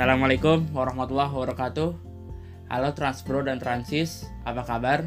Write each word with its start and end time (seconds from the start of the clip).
Assalamualaikum 0.00 0.64
warahmatullahi 0.72 1.28
wabarakatuh. 1.28 1.92
Halo 2.72 2.88
Transpro 2.96 3.44
dan 3.44 3.60
Transis, 3.60 4.24
apa 4.48 4.64
kabar? 4.64 5.04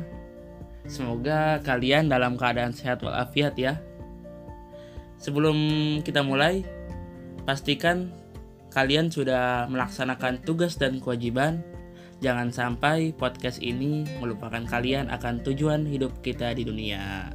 Semoga 0.86 1.58
kalian 1.66 2.14
dalam 2.14 2.38
keadaan 2.38 2.78
sehat 2.78 3.02
walafiat 3.02 3.58
ya. 3.58 3.82
Sebelum 5.18 5.58
kita 6.06 6.22
mulai, 6.22 6.62
pastikan 7.42 8.14
kalian 8.70 9.10
sudah 9.10 9.66
melaksanakan 9.66 10.46
tugas 10.46 10.78
dan 10.78 11.02
kewajiban. 11.02 11.66
Jangan 12.22 12.54
sampai 12.54 13.18
podcast 13.18 13.66
ini 13.66 14.06
melupakan 14.22 14.62
kalian 14.62 15.10
akan 15.10 15.42
tujuan 15.42 15.90
hidup 15.90 16.22
kita 16.22 16.54
di 16.54 16.70
dunia. 16.70 17.34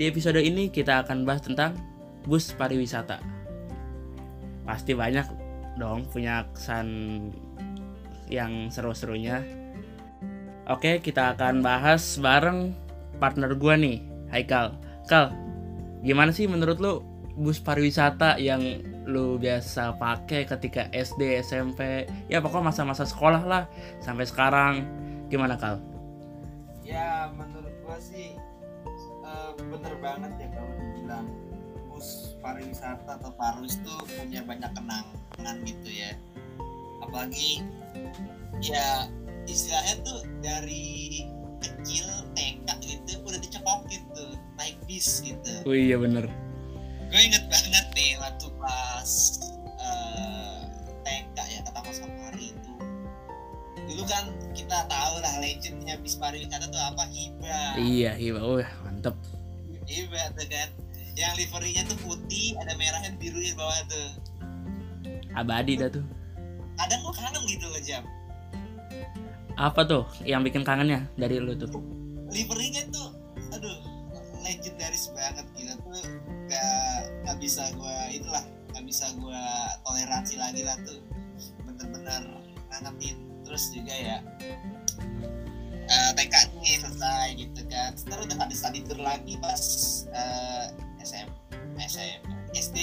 Di 0.00 0.08
episode 0.08 0.40
ini 0.40 0.72
kita 0.72 1.04
akan 1.04 1.28
bahas 1.28 1.44
tentang 1.44 1.76
bus 2.24 2.48
pariwisata. 2.56 3.20
Pasti 4.64 4.96
banyak 4.96 5.43
dong 5.78 6.06
punya 6.10 6.46
kesan 6.54 6.88
yang 8.30 8.70
seru-serunya. 8.70 9.42
Oke, 10.64 11.04
kita 11.04 11.36
akan 11.36 11.60
bahas 11.60 12.16
bareng 12.16 12.72
partner 13.20 13.52
gua 13.52 13.76
nih, 13.76 14.00
Haikal. 14.32 14.72
Kal, 15.04 15.36
gimana 16.00 16.32
sih 16.32 16.48
menurut 16.48 16.80
lu 16.80 17.04
bus 17.36 17.60
pariwisata 17.60 18.40
yang 18.40 18.80
lu 19.04 19.36
biasa 19.36 20.00
pakai 20.00 20.48
ketika 20.48 20.88
SD, 20.88 21.44
SMP, 21.44 22.08
ya 22.32 22.40
pokoknya 22.40 22.72
masa-masa 22.72 23.04
sekolah 23.04 23.44
lah 23.44 23.68
sampai 24.00 24.24
sekarang. 24.24 24.74
Gimana 25.28 25.60
Kal? 25.60 25.76
Ya 26.80 27.28
menurut 27.36 27.74
gua 27.84 28.00
sih 28.00 28.32
eh, 29.24 29.50
bener 29.68 29.94
banget 30.00 30.32
ya 30.40 30.48
kalau 30.56 30.72
dibilang 30.80 31.26
bus 31.92 32.33
pariwisata 32.44 33.16
atau 33.16 33.32
parus 33.40 33.80
tuh 33.80 33.96
punya 34.20 34.44
banyak 34.44 34.68
kenangan 34.76 35.56
gitu 35.64 35.88
ya. 35.88 36.12
Apalagi 37.00 37.64
ya 38.60 39.08
istilahnya 39.48 40.04
tuh 40.04 40.20
dari 40.44 41.24
kecil 41.64 42.04
TK 42.36 42.68
gitu 42.84 43.12
udah 43.24 43.40
dicekokin 43.40 44.02
tuh 44.12 44.36
naik 44.60 44.76
bis 44.84 45.24
gitu. 45.24 45.64
Oh 45.64 45.72
iya 45.72 45.96
bener. 45.96 46.28
Gue 47.08 47.20
inget 47.24 47.48
banget 47.48 47.86
nih 47.96 48.20
waktu 48.20 48.52
pas 48.60 49.10
eh, 49.80 50.60
TK 51.00 51.36
ya 51.48 51.60
kata 51.64 51.80
Mas 51.80 51.98
Fakari 52.04 52.52
itu. 52.52 52.72
Dulu 53.88 54.04
kan 54.04 54.28
kita 54.52 54.84
tahu 54.84 55.14
lah 55.24 55.34
legendnya 55.40 55.96
bis 56.04 56.20
pariwisata 56.20 56.68
tuh 56.68 56.80
apa 56.80 57.08
hibah. 57.08 57.80
Iya, 57.80 58.20
iya, 58.20 58.36
wah 58.36 58.68
mantep. 58.84 59.16
Iya 59.88 60.28
tuh 60.36 60.48
kan. 60.52 60.83
Yang 61.14 61.46
liverinya 61.46 61.82
tuh 61.86 61.98
putih, 62.02 62.58
ada 62.58 62.74
merahnya 62.74 63.14
biru 63.14 63.38
di 63.38 63.54
bawah 63.54 63.78
tuh. 63.86 64.10
Abadi 65.38 65.78
dah 65.78 65.90
tuh. 65.90 66.02
Kadang 66.74 67.00
gue 67.06 67.14
kangen 67.14 67.42
gitu 67.46 67.66
loh 67.70 67.82
jam. 67.82 68.02
Apa 69.54 69.86
tuh 69.86 70.02
yang 70.26 70.42
bikin 70.42 70.66
kangennya 70.66 71.06
dari 71.14 71.38
lu 71.38 71.54
tuh? 71.54 71.70
Liverinya 72.34 72.82
tuh, 72.90 73.14
aduh, 73.54 73.78
legendaris 74.42 75.14
banget 75.14 75.46
gitu 75.54 75.74
tuh. 75.86 76.02
Gak, 76.50 76.98
gak 77.22 77.36
bisa 77.38 77.70
gue 77.78 77.96
itulah, 78.18 78.42
gak 78.74 78.82
bisa 78.82 79.06
gue 79.14 79.42
toleransi 79.86 80.34
lagi 80.34 80.66
lah 80.66 80.74
tuh. 80.82 80.98
Bener-bener 81.62 82.22
ngangetin. 82.74 83.16
Terus 83.46 83.64
juga 83.70 83.94
ya, 83.94 84.18
eh, 85.86 86.10
TK 86.18 86.34
nih 86.58 86.76
selesai 86.82 87.26
gitu 87.38 87.60
kan. 87.70 87.94
Terus 87.94 88.26
udah 88.26 88.36
ada 88.42 88.54
study 88.56 88.82
tour 88.82 88.98
lagi 88.98 89.38
pas 89.38 89.62
eh, 90.10 90.66
SM, 91.04 91.28
SM, 91.76 92.20
SD. 92.56 92.78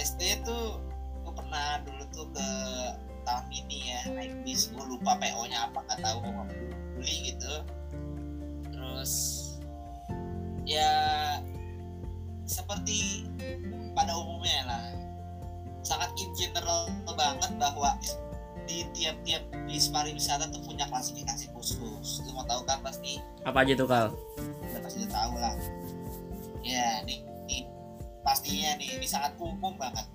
SD 0.00 0.20
tuh 0.48 0.80
gue 1.20 1.32
pernah 1.36 1.84
dulu 1.84 2.04
tuh 2.08 2.26
ke 2.32 2.48
tahun 3.28 3.46
ini 3.52 3.78
ya 3.92 4.00
naik 4.16 4.32
bis. 4.48 4.72
Gue 4.72 4.88
lupa 4.88 5.20
PO 5.20 5.44
nya 5.52 5.68
apa 5.68 5.84
nggak 5.84 6.00
tahu 6.00 6.18
mau 6.24 6.48
beli 6.96 7.36
gitu. 7.36 7.54
Terus 8.72 9.12
ya 10.64 10.88
seperti 12.48 13.28
pada 13.92 14.16
umumnya 14.16 14.60
lah. 14.64 14.84
Sangat 15.84 16.16
in 16.16 16.32
general 16.32 16.88
banget 17.12 17.52
bahwa 17.60 17.92
di 18.64 18.88
tiap-tiap 18.96 19.44
bis 19.68 19.92
pariwisata 19.92 20.48
tuh 20.48 20.64
punya 20.64 20.88
klasifikasi 20.88 21.52
khusus. 21.52 22.24
Lu 22.24 22.32
mau 22.32 22.48
tahu 22.48 22.64
kan 22.64 22.80
pasti 22.80 23.20
Apa 23.44 23.68
aja 23.68 23.76
tuh 23.76 23.84
Kal? 23.84 24.08
udah 24.70 24.80
pasti 24.80 25.04
tahu 25.10 25.34
lah 25.36 25.54
ya 26.64 27.02
nih, 27.04 27.24
nih 27.48 27.62
pastinya 28.24 28.76
nih 28.76 29.00
ini 29.00 29.06
sangat 29.08 29.32
umum 29.40 29.74
banget. 29.80 30.06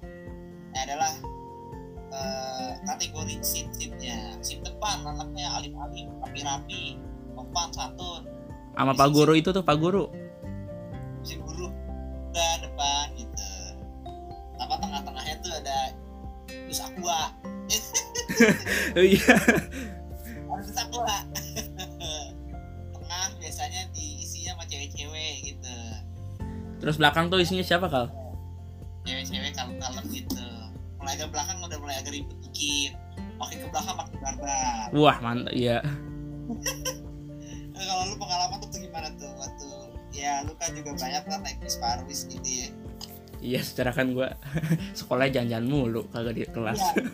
Ini 0.72 0.78
adalah 0.85 1.11
eh, 2.13 2.72
kategori 2.85 3.35
sim 3.41 3.67
simnya 3.73 4.38
sim 4.44 4.61
depan 4.61 5.03
anaknya 5.06 5.47
alim-alim 5.57 6.11
rapi-rapi 6.22 7.00
depan 7.35 7.67
santun. 7.73 8.23
Sama 8.75 8.91
Pak 8.91 9.09
Guru 9.16 9.33
itu 9.39 9.50
tuh 9.56 9.63
Pak 9.63 9.78
Guru. 9.79 10.11
sim 11.25 11.41
guru. 11.41 11.72
Udah 12.29 12.53
depan 12.62 13.06
gitu. 13.17 13.50
Sama 14.59 14.75
tengah-tengahnya 14.77 15.35
tuh 15.41 15.53
ada 15.63 15.79
aqua 16.75 17.22
Oh 18.95 19.06
iya. 19.16 19.35
Terus 26.85 27.01
belakang 27.01 27.34
tuh 27.34 27.41
isinya 27.41 27.66
siapa 27.66 27.90
Kal? 27.90 28.13
cewek-cewek 29.06 29.53
kalem-kalem 29.53 30.06
gitu 30.09 30.41
mulai 30.97 31.13
ke 31.13 31.25
belakang 31.29 31.57
udah 31.62 31.78
mulai 31.78 31.96
agak 32.01 32.18
ribet 32.18 32.38
dikit 32.50 32.94
makin 33.38 33.57
ke 33.62 33.68
belakang 33.69 33.96
makin 34.01 34.18
barbar 34.18 34.88
Wah 34.97 35.18
mantap 35.22 35.53
iya. 35.53 35.78
Nah, 37.75 37.84
kalau 37.85 38.03
lu 38.09 38.16
pengalaman 38.18 38.57
tuh 38.66 38.79
gimana 38.81 39.09
tuh 39.22 39.29
waktu 39.38 39.69
ya 40.09 40.41
lu 40.50 40.57
kan 40.57 40.74
juga 40.74 40.97
banyak 40.97 41.22
kan 41.22 41.40
naik 41.45 41.57
bis 41.62 41.78
parwis 41.78 42.25
gitu 42.25 42.50
ya 42.50 42.69
Iya 43.45 43.62
secara 43.62 43.94
kan 43.94 44.18
gua 44.18 44.34
sekolah 45.00 45.29
jalan-jalan 45.29 45.69
mulu 45.69 46.01
kagak 46.09 46.34
di 46.34 46.44
kelas. 46.50 46.81
Iya. 46.81 46.94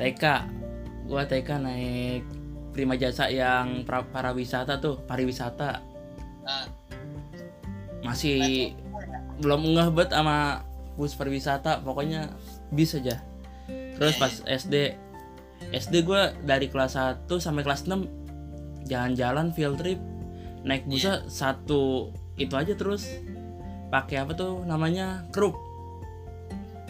Iya. 0.00 0.12
TK 0.12 0.24
gua 1.08 1.22
TK 1.24 1.48
naik 1.56 2.22
prima 2.72 3.00
jasa 3.00 3.32
yang 3.32 3.84
pra 3.88 4.04
pariwisata 4.04 4.76
tuh 4.76 5.00
pariwisata 5.08 5.80
Nah, 6.40 6.64
masih 8.00 8.72
belum 9.40 9.76
ngeh 9.76 9.88
bet 9.92 10.12
sama 10.12 10.64
bus 10.96 11.16
pariwisata 11.16 11.80
pokoknya 11.84 12.32
bis 12.72 12.96
aja. 12.96 13.20
Terus 13.96 14.16
Iya, 14.16 14.20
pas 14.20 14.34
SD 14.44 14.74
SD 15.76 15.94
gua 16.08 16.32
dari 16.44 16.72
kelas 16.72 16.96
1 16.96 17.28
sampai 17.36 17.62
kelas 17.64 17.84
6 17.84 18.08
jalan-jalan 18.88 19.52
field 19.52 19.76
trip 19.76 20.00
naik 20.64 20.84
busnya 20.88 21.24
satu 21.28 22.12
itu 22.40 22.52
aja 22.56 22.72
terus. 22.76 23.06
Pakai 23.90 24.22
apa 24.22 24.32
tuh 24.38 24.62
namanya? 24.64 25.26
Krup 25.34 25.56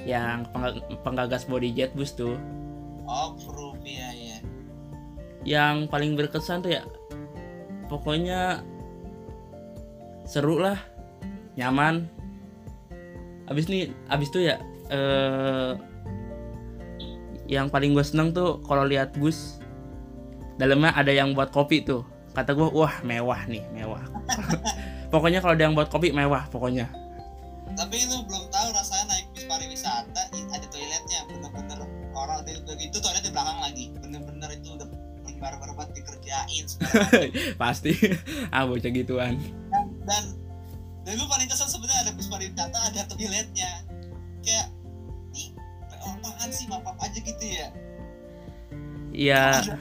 yang 0.04 0.48
pengga- 0.52 0.84
penggagas 1.04 1.44
body 1.44 1.72
jet 1.74 1.92
bus 1.92 2.14
tuh. 2.14 2.38
Oh 3.10 3.34
proof 3.36 3.76
ya 3.82 4.10
ya 4.14 4.30
yang 5.44 5.88
paling 5.88 6.16
berkesan 6.16 6.60
tuh 6.60 6.72
ya 6.76 6.82
pokoknya 7.88 8.60
seru 10.28 10.60
lah 10.60 10.76
nyaman. 11.58 12.06
Abis 13.50 13.66
nih 13.66 13.90
abis 14.06 14.28
tuh 14.30 14.42
ya 14.46 14.56
eh 14.90 15.74
yang 17.50 17.66
paling 17.66 17.98
gue 17.98 18.06
seneng 18.06 18.30
tuh 18.30 18.62
kalau 18.62 18.86
lihat 18.86 19.10
bus 19.18 19.58
dalamnya 20.54 20.94
ada 20.94 21.10
yang 21.10 21.34
buat 21.34 21.50
kopi 21.50 21.82
tuh. 21.82 22.06
Kata 22.30 22.54
gue 22.54 22.70
wah 22.70 23.02
mewah 23.02 23.42
nih 23.50 23.66
mewah. 23.74 24.02
Pokoknya 25.12 25.42
kalau 25.42 25.58
ada 25.58 25.66
yang 25.66 25.74
buat 25.74 25.90
kopi 25.90 26.14
mewah 26.14 26.46
pokoknya. 26.54 26.86
Tapi 27.74 27.96
lu 28.06 28.22
belum 28.30 28.46
tahu 28.54 28.68
rasanya 28.70 29.10
naik 29.10 29.26
bis 29.34 29.42
pariwisata 29.50 30.22
ada 30.30 30.66
toiletnya 30.70 31.26
bener-bener 31.26 31.78
orang 32.14 32.46
udah 32.46 32.74
gitu 32.78 32.96
toilet 33.02 33.22
di 33.26 33.30
belakang 33.34 33.58
lagi. 33.58 33.84
Bener-bener 33.98 34.50
itu 34.54 34.78
udah 34.78 34.86
barbar 35.42 35.72
banget 35.74 35.98
dikerjain 35.98 36.64
pasti. 37.62 37.96
Ah 38.54 38.68
bocah 38.68 38.92
gituan 38.94 39.34
ada 43.20 43.28
toiletnya 43.28 43.70
kayak 44.40 44.66
nih 45.36 45.52
apaan 46.00 46.48
sih 46.48 46.64
mapap 46.72 46.96
aja 47.04 47.18
gitu 47.20 47.44
ya? 47.44 47.68
Ya 49.12 49.60
ada, 49.60 49.76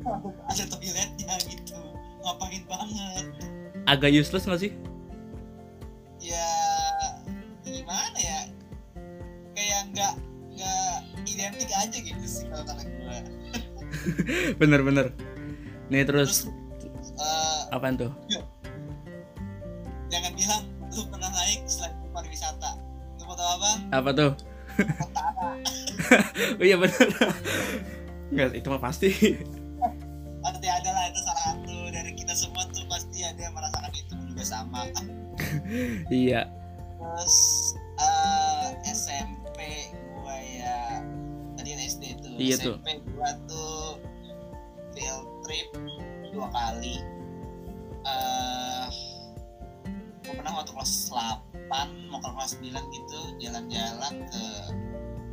ada 0.50 0.64
toiletnya 0.64 1.34
gitu. 1.44 1.76
Ngapain 2.24 2.64
banget. 2.64 3.24
Agak 3.84 4.16
useless 4.16 4.48
gak 4.48 4.60
sih? 4.64 4.72
Ya 6.24 6.48
gimana 7.68 8.16
ya? 8.16 8.48
Kayak 9.52 9.80
nggak 9.92 10.14
nggak 10.56 10.96
identik 11.28 11.70
aja 11.76 11.98
gitu 12.00 12.24
sih 12.24 12.44
kalau 12.48 12.64
kata 12.64 12.82
gue 12.84 13.18
bener-bener 14.60 15.12
nih 15.88 16.04
terus 16.04 16.48
terus 16.80 17.08
eh, 17.16 17.60
apaan 17.72 17.96
tuh? 17.96 18.12
jangan 18.28 18.39
apa 23.90 24.10
tuh? 24.14 24.32
Oh 26.58 26.64
iya 26.66 26.76
bener. 26.78 27.08
Nggak 28.30 28.48
itu 28.56 28.68
mah 28.70 28.82
pasti. 28.82 29.10
Pasti 30.40 30.66
ada 30.70 30.90
lah 30.94 31.04
itu 31.10 31.20
salah 31.26 31.42
satu 31.52 31.76
dari 31.92 32.12
kita 32.16 32.32
semua 32.32 32.64
tuh 32.70 32.86
pasti 32.88 33.26
ada 33.26 33.40
yang 33.42 33.54
merasakan 33.54 33.92
itu 33.92 34.14
juga 34.30 34.44
sama. 34.46 34.86
Iya. 36.10 36.50
Terus 37.00 37.38
eh, 37.96 38.66
SMP 38.92 39.58
gua 40.20 40.36
ya. 40.36 41.02
Tadi 41.56 41.68
kan 41.74 41.80
SD 41.80 42.04
tuh. 42.22 42.34
Iya 42.38 42.56
tuh. 42.60 42.76
SMP 42.78 42.88
gua 43.14 43.30
tuh 43.48 43.98
field 44.94 45.26
trip 45.46 45.68
dua 46.30 46.46
kali. 46.54 47.02
Eh 48.06 48.86
gua 50.30 50.34
pernah 50.36 50.52
waktu 50.62 50.70
kelas 50.70 50.92
8 51.10 52.10
mau 52.12 52.22
ke 52.22 52.28
kelas 52.30 52.52
9 52.62 52.70
gitu 52.70 53.09
jalan-jalan 53.40 54.14
ke 54.28 54.44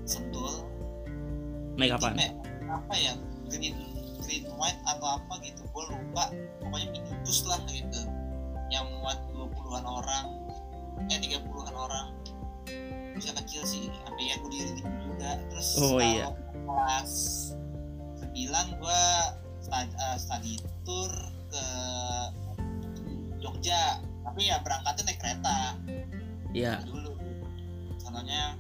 Sentul. 0.07 0.63
Naik 1.77 1.99
apa 1.99 2.15
apa 2.67 2.93
ya 2.95 3.13
green 3.51 3.75
green 4.23 4.45
white 4.55 4.79
atau 4.87 5.19
apa 5.19 5.33
gitu. 5.43 5.61
Gue 5.75 5.83
lupa 5.91 6.31
pokoknya 6.63 6.87
minibus 6.95 7.43
lah 7.45 7.59
gitu. 7.67 8.01
Yang 8.71 8.85
muat 8.99 9.19
20-an 9.35 9.85
orang 9.85 10.25
eh 11.11 11.19
30-an 11.19 11.75
orang. 11.75 12.07
Bisa 13.13 13.33
kecil 13.43 13.61
sih 13.67 13.91
sampai 14.03 14.23
ya 14.31 14.35
gue 14.39 14.49
diri 14.51 14.71
gitu 14.79 14.91
juga. 15.11 15.39
Terus 15.51 15.67
Oh, 15.79 15.99
iya. 15.99 16.31
kelas 16.53 17.13
9 18.33 18.79
gue 18.81 19.03
study, 19.63 19.93
study 20.17 20.53
tour 20.87 21.11
ke 21.51 21.65
Jogja. 23.43 23.99
Tapi 24.27 24.51
ya 24.51 24.59
berangkatnya 24.63 25.03
naik 25.07 25.19
kereta. 25.23 25.57
Iya. 26.51 26.83
Dulu 26.83 27.16
soalnya 28.07 28.55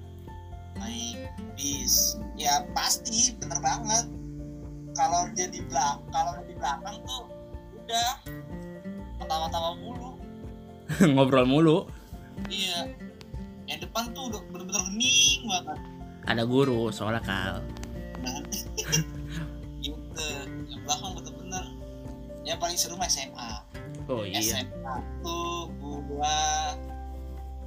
naik 0.75 1.17
bis. 1.55 2.19
Ya 2.35 2.67
pasti 2.75 3.33
bener 3.39 3.59
banget. 3.63 4.05
Kalau 4.93 5.29
dia 5.33 5.47
di 5.47 5.61
belakang 5.65 6.03
kalau 6.11 6.41
di 6.43 6.53
belakang 6.57 6.95
tuh 7.05 7.23
udah 7.79 8.11
ketawa-tawa 9.23 9.69
mulu. 9.79 10.11
Ngobrol 11.15 11.47
mulu. 11.47 11.77
Iya. 12.51 12.91
Yang 13.67 13.89
depan 13.89 14.11
tuh 14.11 14.31
udah 14.31 14.41
bener-bener 14.51 14.83
hening 14.91 15.41
banget. 15.47 15.79
Ada 16.27 16.43
guru 16.43 16.91
soalnya 16.91 17.23
kal. 17.23 17.55
Gitu. 19.83 20.27
Yang 20.67 20.81
belakang 20.83 21.11
bener-bener 21.15 21.65
yang 22.47 22.57
paling 22.63 22.79
seru 22.79 22.95
mah 22.95 23.11
SMA 23.11 23.51
oh 24.07 24.23
iya. 24.23 24.39
SMA 24.39 24.95
tuh 25.19 25.67
gua 26.07 26.37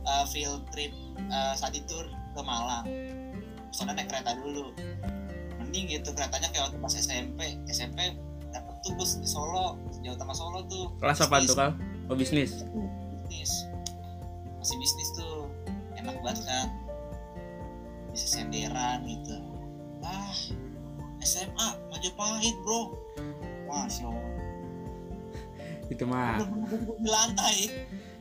uh, 0.09 0.25
field 0.33 0.65
trip 0.73 0.89
uh, 1.29 1.53
study 1.53 1.85
tour 1.85 2.07
ke 2.09 2.41
Malang. 2.41 2.87
Soalnya 3.71 4.01
naik 4.01 4.09
kereta 4.09 4.33
dulu. 4.41 4.73
Mending 5.61 5.85
gitu 5.93 6.11
keretanya 6.17 6.49
kayak 6.51 6.71
waktu 6.71 6.79
pas 6.81 6.95
SMP 6.97 7.41
SMP 7.69 8.17
dapet 8.51 8.75
tuh 8.83 8.93
bus 8.99 9.21
di 9.21 9.29
Solo 9.29 9.79
sejauh 9.93 10.17
utama 10.17 10.33
Solo 10.33 10.65
tuh. 10.67 10.91
Kelas 10.99 11.21
apa 11.23 11.45
tuh 11.45 11.57
kal? 11.57 11.71
Oh 12.11 12.17
bisnis. 12.17 12.65
Bisnis. 13.29 13.53
Masih 14.59 14.77
bisnis 14.81 15.09
tuh. 15.15 15.47
Enak 16.01 16.17
banget 16.25 16.43
kan? 16.49 16.69
Bisa 18.11 18.27
senderan 18.27 19.05
gitu. 19.07 19.39
Ah 20.01 20.35
SMA 21.21 21.69
Majapahit 21.93 22.57
bro. 22.65 22.97
Masya 23.69 24.09
Allah 24.09 24.41
itu 25.91 26.05
mah. 26.07 26.39
Di 27.03 27.09
lantai. 27.11 27.57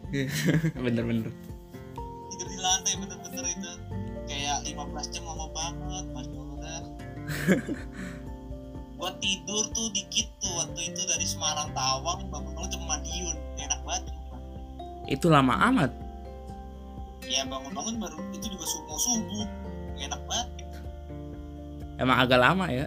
Bener-bener 0.85 1.29
di 2.59 2.67
lantai 2.67 2.93
bener-bener 2.99 3.45
itu. 3.47 3.71
Kayak 4.27 4.67
15 4.67 5.15
jam 5.15 5.23
lama 5.25 5.47
banget 5.55 6.05
mas 6.11 6.27
kan 6.59 6.83
gua 8.99 9.15
tidur 9.23 9.63
tuh 9.71 9.87
dikit 9.95 10.27
tuh 10.43 10.51
waktu 10.59 10.91
itu 10.91 11.01
dari 11.07 11.23
Semarang 11.23 11.71
Tawang 11.71 12.27
bangun 12.27 12.51
bangun 12.51 12.67
ke 12.67 12.77
Madiun. 12.83 13.37
Enak 13.55 13.79
banget 13.87 14.03
itu 15.09 15.25
lama 15.25 15.57
amat? 15.73 15.89
Ya 17.25 17.41
bangun-bangun 17.47 17.97
baru 17.97 18.17
itu 18.29 18.53
juga 18.53 18.65
subuh 18.69 18.99
subuh 19.01 19.45
enak 19.97 20.21
banget. 20.29 20.47
Emang 21.97 22.17
agak 22.21 22.39
lama 22.43 22.69
ya 22.69 22.85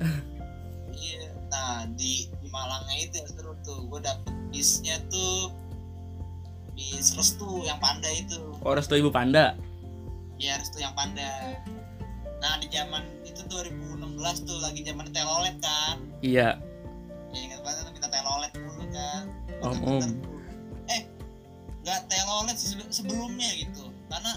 restu 7.42 7.66
yang 7.66 7.78
panda 7.82 8.08
itu. 8.14 8.38
Oh 8.62 8.72
restu 8.74 8.94
ibu 8.94 9.10
panda? 9.10 9.58
Ya 10.38 10.54
restu 10.58 10.78
yang 10.78 10.94
panda. 10.94 11.58
Nah 12.38 12.54
di 12.62 12.66
zaman 12.70 13.02
itu 13.26 13.42
2016 13.50 14.46
tuh 14.46 14.58
lagi 14.62 14.80
zaman 14.86 15.10
telolet 15.10 15.56
kan? 15.58 15.98
Iya. 16.22 16.58
Ya 17.34 17.38
ingat 17.42 17.60
banget 17.66 17.82
tuh 17.90 17.92
minta 17.94 18.08
telolet 18.10 18.52
dulu 18.54 18.84
kan. 18.94 19.24
Om, 19.62 19.74
Bener-bener 19.74 20.06
om. 20.06 20.10
eh 20.90 21.02
nggak 21.82 22.00
telolet 22.06 22.56
sebelumnya 22.90 23.50
gitu. 23.58 23.90
Karena 24.06 24.32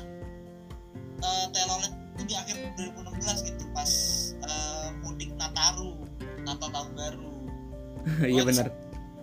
eh, 1.21 1.45
telolet 1.53 1.93
itu 2.15 2.23
di 2.25 2.33
akhir 2.33 2.55
2016 2.73 3.49
gitu 3.53 3.63
pas 3.69 3.91
eh, 4.41 4.87
mudik 5.05 5.29
Nataru 5.37 5.93
Natal 6.41 6.69
tahun 6.73 6.91
baru. 6.97 7.33
Iya 8.21 8.45
bener 8.45 8.69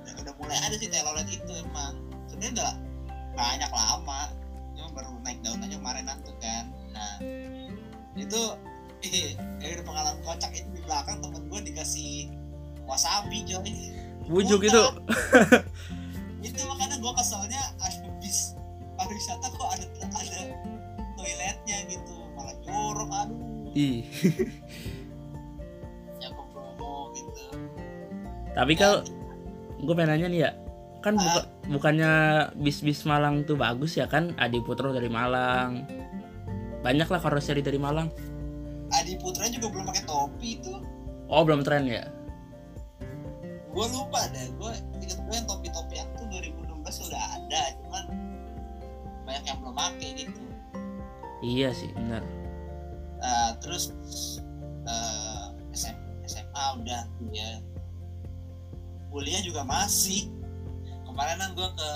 udah, 0.02 0.14
udah 0.26 0.34
mulai 0.42 0.58
ada 0.58 0.74
sih 0.74 0.90
telolet 0.90 1.26
itu 1.30 1.52
emang. 1.62 1.94
Sebenarnya 2.26 2.54
banyak 3.32 3.70
lama 3.72 4.30
cuma 4.72 4.88
baru 4.96 5.10
naik 5.20 5.38
daun 5.44 5.60
aja 5.64 5.76
kemarin 5.76 6.08
tuh 6.24 6.36
kan. 6.40 6.64
Nah 6.92 7.14
itu 8.16 8.42
eh 9.08 9.34
ada 9.60 9.82
pengalaman 9.82 10.20
kocak 10.22 10.52
itu 10.54 10.68
di 10.70 10.80
belakang 10.86 11.18
temen 11.18 11.42
gue 11.50 11.60
dikasih 11.72 12.30
wasabi 12.86 13.42
coy. 13.46 13.74
Bujuk 14.30 14.62
Bukan. 14.62 14.70
itu. 14.70 14.84
Itu 16.46 16.58
makanya 16.66 16.98
gue 16.98 17.12
keselnya 17.14 17.62
ada 17.78 18.06
bis 18.18 18.58
pariwisata 18.98 19.46
kok 19.50 19.68
ada 19.78 19.86
ada 20.10 20.40
toiletnya 21.18 21.78
gitu. 21.86 22.14
Malah 22.34 22.56
jorok 22.66 23.10
aduh. 23.10 23.74
Ih. 23.74 24.02
Ya 26.22 26.30
ke 26.30 26.42
promo 26.54 27.10
gitu. 27.18 27.44
Tapi 28.54 28.72
kal 28.78 29.02
gue 29.82 29.94
pengen 29.94 30.10
nanya 30.14 30.26
nih 30.30 30.40
ya 30.46 30.50
kan 31.02 31.18
buka- 31.18 31.48
bukannya 31.68 32.12
bis-bis 32.62 33.02
Malang 33.04 33.42
tuh 33.42 33.58
bagus 33.58 33.98
ya 33.98 34.06
kan? 34.06 34.32
Adi 34.38 34.62
Putro 34.62 34.94
dari 34.94 35.10
Malang. 35.10 35.84
Banyak 36.82 37.10
lah 37.10 37.20
karoseri 37.20 37.60
dari 37.60 37.78
Malang. 37.78 38.08
Adi 38.92 39.16
Putra 39.16 39.48
juga 39.48 39.72
belum 39.72 39.84
pakai 39.88 40.04
topi 40.04 40.60
itu 40.60 40.72
oh 41.32 41.42
belum 41.42 41.64
tren 41.64 41.88
ya? 41.88 42.04
Gue 43.72 43.86
lupa 43.88 44.28
deh 44.36 44.52
gue 44.52 44.72
inget 45.00 45.16
gue 45.16 45.32
yang 45.32 45.48
topi-topi 45.48 45.94
yang 45.96 46.08
tuh 46.12 46.28
2016 46.28 47.08
udah 47.08 47.22
ada 47.40 47.62
cuman 47.80 48.04
banyak 49.24 49.44
yang 49.48 49.58
belum 49.64 49.74
pakai 49.74 50.08
gitu. 50.20 50.42
Iya 51.40 51.72
sih 51.72 51.88
benar. 51.96 52.20
Nah, 53.16 53.56
terus 53.64 53.96
eh, 54.84 55.44
SM, 55.72 55.96
SMA 56.28 56.64
udah 56.84 57.00
tuh 57.16 57.32
ya. 57.32 57.50
Kuliah 59.08 59.40
juga 59.40 59.64
masih 59.64 60.28
kemarin 61.12 61.36
kan 61.36 61.50
gue 61.52 61.68
ke 61.76 61.90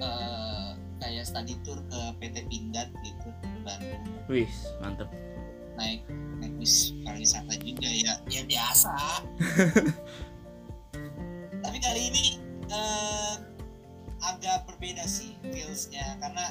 eh, 0.00 0.68
kayak 0.98 1.24
study 1.28 1.54
tour 1.60 1.78
ke 1.92 2.00
PT 2.18 2.36
Pindad 2.48 2.88
gitu 3.04 3.28
ke 3.28 3.48
Bandung. 3.62 4.02
Wih 4.32 4.50
mantep. 4.80 5.08
Naik 5.76 6.02
naik 6.40 6.52
bis 6.56 6.96
pariwisata 7.04 7.54
juga 7.60 7.88
ya 7.92 8.16
ya 8.32 8.42
biasa. 8.48 8.96
Tapi 11.64 11.76
kali 11.84 12.00
ini 12.08 12.24
eh, 12.72 13.34
agak 14.24 14.64
berbeda 14.64 15.04
sih 15.04 15.36
feelsnya 15.44 16.16
karena 16.18 16.48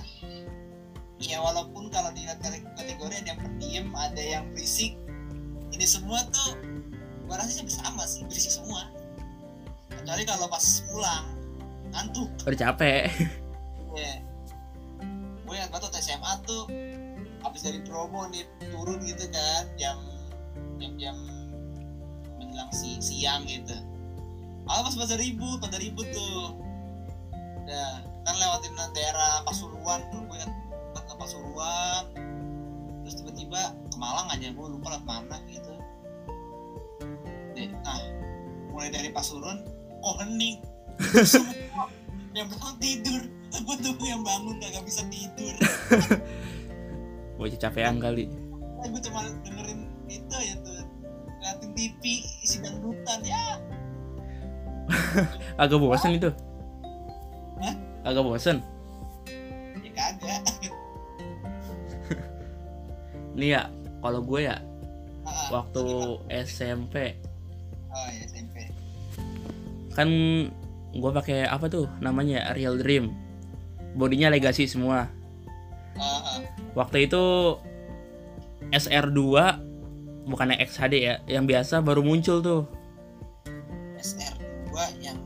ya 1.18 1.42
walaupun 1.42 1.90
kalau 1.90 2.14
dilihat 2.14 2.38
kate- 2.40 2.70
kategori 2.78 3.26
ada 3.26 3.30
yang 3.34 3.42
pendiam 3.42 3.88
ada 3.98 4.22
yang 4.22 4.46
berisik 4.54 4.94
ini 5.74 5.84
semua 5.84 6.22
tuh 6.30 6.54
gua 7.26 7.42
rasa 7.42 7.66
sama 7.66 8.06
sih 8.06 8.24
berisik 8.30 8.54
semua. 8.54 8.88
Kecuali 9.92 10.24
kalau 10.24 10.48
pas 10.48 10.64
pulang 10.88 11.37
ngantuk. 11.92 12.30
Udah 12.46 12.58
capek. 12.58 13.10
Ya 13.98 14.28
gue 15.48 15.56
yang 15.56 15.72
waktu 15.72 15.88
SMA 16.04 16.34
tuh 16.44 16.68
habis 17.40 17.64
dari 17.64 17.80
promo 17.88 18.28
nih 18.28 18.44
turun 18.60 19.00
gitu 19.08 19.24
kan 19.32 19.64
jam 19.80 19.96
jam 20.76 20.92
jam 21.00 21.16
menjelang 22.36 22.72
si 22.76 23.00
siang 23.00 23.48
gitu. 23.48 23.74
Ah 24.68 24.84
pas 24.84 24.94
ribut 25.16 25.64
pada 25.64 25.80
ribut 25.80 26.04
tuh. 26.12 26.60
Nah 27.64 28.04
kan 28.28 28.36
lewatin 28.36 28.76
daerah 28.92 29.48
Pasuruan 29.48 30.04
tuh 30.12 30.20
gue 30.28 30.38
kan 30.44 30.52
ke 31.08 31.16
Pasuruan. 31.16 32.04
Terus 33.08 33.24
tiba-tiba 33.24 33.72
ke 33.88 33.96
Malang 33.96 34.28
aja 34.28 34.52
gue 34.52 34.68
lupa 34.68 34.92
lewat 34.92 35.06
mana 35.08 35.40
gitu. 35.48 35.74
Deh 37.56 37.72
nah 37.88 38.04
mulai 38.76 38.92
dari 38.92 39.10
Pasuruan 39.16 39.64
kok 40.04 40.16
hening 40.22 40.62
yang 42.38 42.50
bangun 42.54 42.76
tidur. 42.78 43.22
Gue 43.58 43.76
tuh 43.82 43.94
yang 44.06 44.22
bangun 44.22 44.56
kagak 44.62 44.84
bisa 44.86 45.02
tidur. 45.10 45.56
Gue 47.38 47.48
capean 47.58 47.98
kali. 47.98 48.30
Gue 48.86 49.02
cuma 49.02 49.26
dengerin 49.42 49.90
itu 50.06 50.36
ya 50.38 50.56
tuh. 50.62 50.86
Ngeliatin 51.42 51.70
TV 51.74 52.02
isi 52.46 52.58
dangdutan 52.62 53.20
ya. 53.26 53.44
Agak 55.62 55.78
bosen 55.82 56.16
itu. 56.16 56.30
Hah? 57.58 57.76
agak 58.06 58.24
bosen. 58.24 58.62
Ya 59.82 59.92
kagak. 59.92 60.42
Nih 63.34 63.58
ya 63.58 63.70
kalau 64.00 64.22
gue 64.22 64.46
ya 64.46 64.58
Ah, 65.28 65.60
waktu 65.60 65.84
SMP 66.32 67.20
oh 67.92 68.08
ya 68.16 68.24
SMP 68.32 68.72
kan 69.92 70.10
gue 70.94 71.12
pakai 71.12 71.48
apa 71.48 71.68
tuh 71.68 71.90
namanya? 72.00 72.54
Real 72.56 72.80
Dream. 72.80 73.12
Bodinya 73.98 74.32
Legacy 74.32 74.70
semua. 74.70 75.10
Ah, 75.98 76.46
waktu 76.78 77.10
itu 77.10 77.58
SR2 78.70 79.20
bukannya 80.28 80.60
XHD 80.62 80.94
ya 81.00 81.16
yang 81.26 81.50
biasa 81.50 81.82
baru 81.82 82.06
muncul 82.06 82.44
tuh. 82.44 82.62
SR2 83.98 84.76
yang 85.02 85.18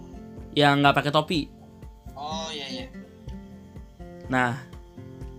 yang 0.56 0.74
nggak 0.80 0.96
pakai 0.96 1.12
topi. 1.12 1.41
Oh 2.15 2.48
ya 2.53 2.68
ya 2.70 2.86
nah 4.32 4.56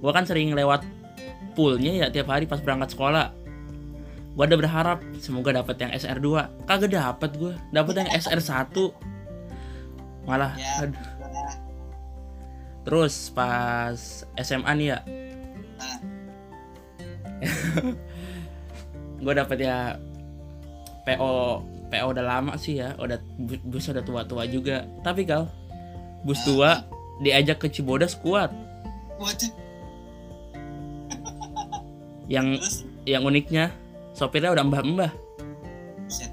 gue 0.05 0.13
kan 0.13 0.29
sering 0.29 0.53
lewat 0.53 0.85
poolnya 1.57 2.05
ya 2.05 2.07
tiap 2.13 2.29
hari 2.29 2.45
pas 2.45 2.61
berangkat 2.61 2.93
sekolah. 2.93 3.33
Gue 4.33 4.45
ada 4.49 4.57
berharap 4.57 5.05
semoga 5.21 5.57
dapat 5.57 5.77
yang 5.81 5.93
SR2 5.97 6.29
kagak 6.69 6.93
dapet 6.93 7.31
gue 7.37 7.53
dapet 7.73 7.95
yang 8.05 8.09
SR1 8.13 8.73
malah 10.23 10.55
Ya. 10.55 10.87
aduh. 10.87 11.03
Nah, 11.21 11.55
terus 12.83 13.31
pas 13.31 13.95
SMA 14.37 14.73
nih 14.75 14.89
ya. 14.89 14.99
Nah 15.79 15.99
gue 19.23 19.33
dapet 19.33 19.59
ya 19.63 19.99
PO 21.03 21.63
PO 21.91 22.07
udah 22.11 22.25
lama 22.25 22.53
sih 22.57 22.79
ya. 22.79 22.95
Udah 22.99 23.19
bu- 23.39 23.63
bus 23.65 23.87
udah 23.87 24.03
tua-tua 24.03 24.47
juga. 24.47 24.87
Tapi 25.03 25.23
kal 25.23 25.51
bus 26.23 26.39
tua 26.43 26.87
diajak 27.21 27.59
ke 27.59 27.67
Cibodas 27.69 28.15
kuat. 28.15 28.51
Yang 32.31 32.63
terus? 32.63 32.77
yang 33.03 33.23
uniknya 33.27 33.75
sopirnya 34.15 34.55
udah 34.55 34.63
mbah-mbah. 34.63 35.11
Buset. 36.07 36.31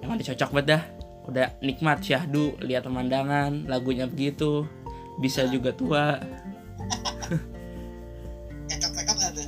Emang 0.00 0.20
cocok 0.20 0.50
banget 0.52 0.66
dah 0.76 0.82
udah 1.28 1.60
nikmat 1.60 2.00
syahdu 2.00 2.56
lihat 2.64 2.88
pemandangan 2.88 3.68
lagunya 3.68 4.08
begitu. 4.08 4.64
Bisa 5.20 5.44
juga 5.46 5.76
tua. 5.76 6.18
Rekap-rekap 8.70 9.16
nggak 9.18 9.32
tuh 9.34 9.46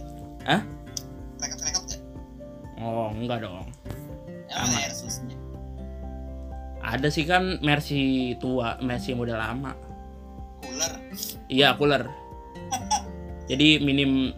Hah? 0.48 0.62
rekap-rekap 1.40 1.82
nggak? 1.88 2.00
Oh 2.80 3.08
enggak 3.12 3.44
dong. 3.44 3.68
Emang 4.50 4.92
susnya 4.92 5.40
ada 6.80 7.08
sih 7.12 7.28
kan 7.28 7.60
Mercy 7.60 8.34
tua 8.40 8.80
Mercy 8.80 9.12
yang 9.14 9.22
udah 9.22 9.36
lama. 9.38 9.72
Cooler? 10.64 10.92
Iya 11.46 11.76
cooler. 11.76 12.08
Jadi 13.46 13.82
minim 13.82 14.34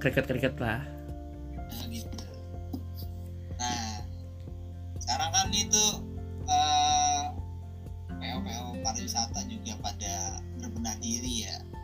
kriket-kriket 0.00 0.56
lah 0.58 0.80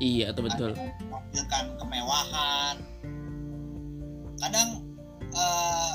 iya 0.06 0.26
tuh 0.30 0.46
betul. 0.46 0.70
menampilkan 0.78 1.64
kemewahan. 1.82 2.76
Kadang 4.38 4.68
eh, 5.34 5.94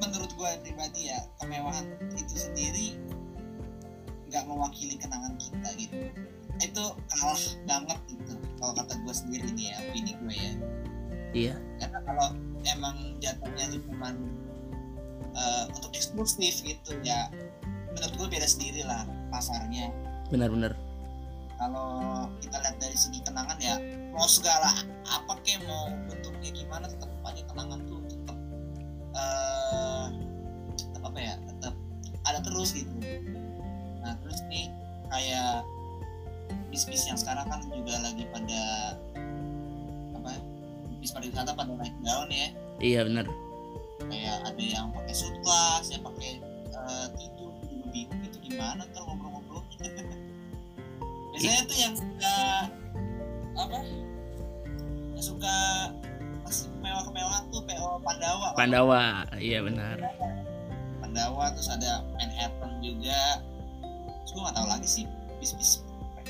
menurut 0.00 0.30
gue 0.32 0.50
pribadi 0.64 1.12
ya 1.12 1.20
kemewahan 1.36 1.84
itu 2.16 2.34
sendiri 2.36 2.96
nggak 4.32 4.44
mewakili 4.48 4.96
kenangan 4.96 5.36
kita 5.36 5.68
gitu. 5.76 5.96
Itu 6.60 6.84
kalah 7.12 7.44
banget 7.68 7.98
gitu 8.08 8.34
kalau 8.60 8.72
kata 8.76 8.92
gue 9.04 9.14
sendiri 9.14 9.48
nih 9.52 9.66
ya 9.72 9.76
opini 9.84 10.12
gue 10.16 10.34
ya. 10.34 10.52
Iya. 11.30 11.54
Karena 11.78 11.98
kalau 12.08 12.28
emang 12.64 12.96
jatuhnya 13.20 13.64
itu 13.68 13.78
cuman 13.92 14.14
eh, 15.36 15.64
untuk 15.76 15.92
eksklusif 15.92 16.64
gitu 16.64 16.96
ya 17.04 17.28
menurut 17.92 18.14
gue 18.16 18.28
beda 18.38 18.48
sendiri 18.48 18.86
lah 18.86 19.04
pasarnya. 19.28 19.92
Benar-benar 20.30 20.89
kalau 21.60 22.24
kita 22.40 22.56
lihat 22.56 22.76
dari 22.80 22.96
segi 22.96 23.20
kenangan 23.20 23.60
ya 23.60 23.76
mau 24.16 24.24
segala 24.24 24.72
apa 25.04 25.36
kek 25.44 25.60
mau 25.68 25.92
bentuknya 26.08 26.50
gimana 26.56 26.88
tetap 26.88 27.12
aja 27.28 27.42
kenangan 27.44 27.78
tuh 27.84 28.00
tetap 28.08 28.36
eh 29.12 30.06
tetap 30.72 31.02
apa 31.04 31.18
ya 31.20 31.34
tetap 31.44 31.74
ada 32.24 32.38
terus 32.40 32.72
gitu. 32.72 32.96
Nah 34.00 34.16
terus 34.24 34.40
nih 34.48 34.72
kayak 35.12 35.68
bis-bis 36.72 37.04
yang 37.04 37.20
sekarang 37.20 37.44
kan 37.44 37.60
juga 37.68 38.00
lagi 38.00 38.24
pada 38.32 38.62
apa 40.16 40.32
bis 40.96 41.12
pariwisata 41.12 41.52
pada 41.52 41.76
naik 41.76 41.92
daun 42.00 42.32
ya. 42.32 42.48
Iya 42.80 43.04
benar 43.04 43.28
kayak 44.08 44.36
ada 44.48 44.62
yang 44.64 44.88
pakai 44.96 45.12
suit 45.12 45.36
class 45.44 45.92
yang 45.92 46.00
pakai 46.00 46.40
eh, 46.72 47.06
tidur 47.20 47.52
juga 47.68 47.86
bingung 47.92 48.20
itu 48.24 48.38
gimana 48.48 48.88
ntar 48.88 49.04
biasanya 51.40 51.62
tuh 51.64 51.78
yang 51.80 51.94
suka 51.96 52.36
apa? 53.56 53.80
Yang 55.16 55.24
suka 55.24 55.56
masih 56.44 56.68
mewah-kemewahan 56.84 57.42
tuh 57.48 57.60
PO 57.64 57.88
Pandawa. 58.04 58.46
Kan? 58.52 58.56
Pandawa 58.60 59.02
iya 59.40 59.64
benar. 59.64 59.96
Pandawa 61.00 61.44
terus 61.56 61.72
ada 61.72 62.04
Manhattan 62.12 62.72
juga. 62.84 63.40
Terus 64.20 64.30
gue 64.36 64.42
gak 64.44 64.56
tahu 64.60 64.68
lagi 64.68 64.88
sih 64.88 65.04
bis-bis 65.40 65.80